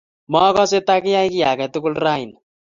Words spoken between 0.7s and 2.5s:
takiyai kiy age tugul rauni